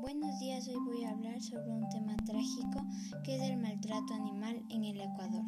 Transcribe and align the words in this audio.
Buenos 0.00 0.38
días, 0.38 0.68
hoy 0.68 0.76
voy 0.86 1.02
a 1.02 1.10
hablar 1.10 1.42
sobre 1.42 1.72
un 1.72 1.88
tema 1.88 2.14
trágico 2.24 2.86
que 3.24 3.34
es 3.34 3.42
el 3.42 3.56
maltrato 3.56 4.14
animal 4.14 4.64
en 4.70 4.84
el 4.84 5.00
Ecuador, 5.00 5.42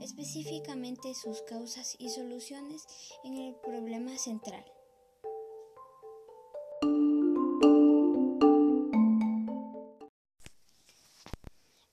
específicamente 0.00 1.12
sus 1.12 1.42
causas 1.42 1.94
y 1.98 2.08
soluciones 2.08 2.86
en 3.24 3.36
el 3.36 3.54
problema 3.56 4.16
central. 4.16 4.64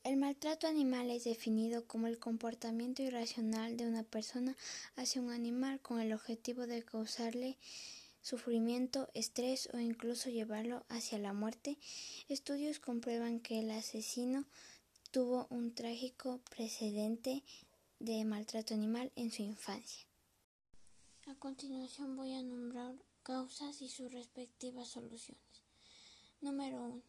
El 0.05 0.15
maltrato 0.15 0.67
animal 0.67 1.11
es 1.11 1.25
definido 1.25 1.85
como 1.87 2.07
el 2.07 2.19
comportamiento 2.19 3.03
irracional 3.03 3.75
de 3.75 3.85
una 3.85 4.03
persona 4.03 4.55
hacia 4.95 5.21
un 5.21 5.29
animal 5.29 5.81
con 5.81 5.99
el 5.99 6.13
objetivo 6.13 6.67
de 6.67 6.83
causarle 6.83 7.57
sufrimiento, 8.21 9.09
estrés 9.13 9.69
o 9.73 9.79
incluso 9.79 10.29
llevarlo 10.29 10.85
hacia 10.89 11.17
la 11.17 11.33
muerte, 11.33 11.77
estudios 12.27 12.79
comprueban 12.79 13.39
que 13.39 13.59
el 13.59 13.71
asesino 13.71 14.45
tuvo 15.11 15.47
un 15.49 15.73
trágico 15.73 16.39
precedente 16.49 17.43
de 17.99 18.23
maltrato 18.25 18.73
animal 18.73 19.11
en 19.15 19.31
su 19.31 19.41
infancia. 19.41 20.07
A 21.27 21.35
continuación 21.35 22.15
voy 22.15 22.33
a 22.33 22.41
nombrar 22.41 22.95
causas 23.23 23.81
y 23.81 23.89
sus 23.89 24.11
respectivas 24.11 24.87
soluciones. 24.87 25.63
Número 26.41 26.83
1. 26.83 27.03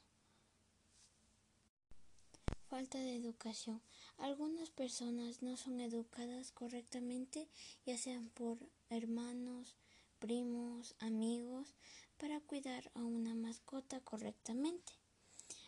Falta 2.69 2.99
de 2.99 3.17
educación. 3.17 3.83
Algunas 4.19 4.71
personas 4.71 5.43
no 5.43 5.57
son 5.57 5.81
educadas 5.81 6.53
correctamente, 6.53 7.49
ya 7.87 7.97
sean 7.97 8.29
por 8.31 8.59
hermanos, 8.91 9.77
primos, 10.23 10.95
amigos, 11.01 11.75
para 12.17 12.39
cuidar 12.39 12.93
a 12.95 13.03
una 13.03 13.35
mascota 13.35 13.99
correctamente. 14.03 14.93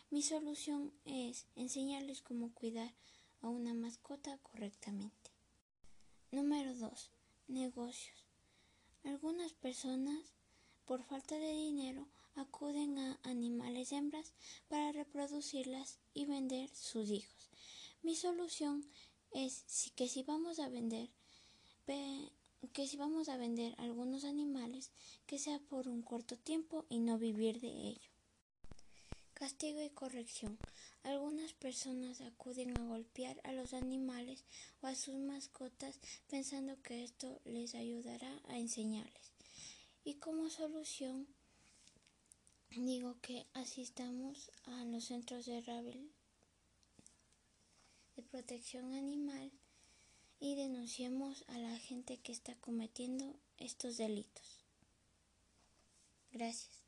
Mi 0.09 0.21
solución 0.21 0.93
es 1.03 1.45
enseñarles 1.57 2.21
cómo 2.21 2.53
cuidar 2.53 2.93
a 3.41 3.49
una 3.49 3.73
mascota 3.73 4.37
correctamente. 4.37 5.31
Número 6.31 6.73
2. 6.73 7.11
Negocios. 7.49 8.17
Algunas 9.03 9.51
personas, 9.51 10.23
por 10.85 11.03
falta 11.03 11.35
de 11.35 11.51
dinero, 11.51 12.07
acuden 12.35 12.97
a 12.97 13.19
animales 13.23 13.91
hembras 13.91 14.31
para 14.69 14.93
reproducirlas 14.93 15.99
y 16.13 16.23
vender 16.27 16.69
sus 16.69 17.09
hijos. 17.09 17.49
Mi 18.03 18.15
solución 18.15 18.89
es 19.31 19.91
que 19.97 20.07
si 20.07 20.23
vamos 20.23 20.59
a 20.59 20.69
vender, 20.69 21.09
que 22.67 22.87
si 22.87 22.97
vamos 22.97 23.29
a 23.29 23.37
vender 23.37 23.75
algunos 23.77 24.23
animales, 24.23 24.91
que 25.25 25.39
sea 25.39 25.59
por 25.59 25.87
un 25.87 26.01
corto 26.01 26.37
tiempo 26.37 26.85
y 26.89 26.99
no 26.99 27.17
vivir 27.17 27.59
de 27.59 27.69
ello. 27.69 28.09
Castigo 29.33 29.81
y 29.81 29.89
corrección. 29.89 30.57
Algunas 31.03 31.53
personas 31.53 32.21
acuden 32.21 32.77
a 32.77 32.85
golpear 32.85 33.39
a 33.43 33.51
los 33.51 33.73
animales 33.73 34.45
o 34.81 34.87
a 34.87 34.95
sus 34.95 35.15
mascotas 35.15 35.99
pensando 36.29 36.81
que 36.81 37.03
esto 37.03 37.41
les 37.43 37.75
ayudará 37.75 38.41
a 38.47 38.57
enseñarles. 38.57 39.33
Y 40.03 40.15
como 40.15 40.49
solución, 40.49 41.27
digo 42.69 43.17
que 43.21 43.45
asistamos 43.53 44.51
a 44.63 44.85
los 44.85 45.05
centros 45.05 45.45
de, 45.45 45.61
de 48.15 48.23
protección 48.23 48.93
animal 48.93 49.51
denunciemos 50.85 51.43
a 51.47 51.57
la 51.57 51.79
gente 51.79 52.17
que 52.17 52.31
está 52.31 52.53
cometiendo 52.61 53.35
estos 53.57 53.97
delitos. 53.97 54.63
Gracias. 56.31 56.84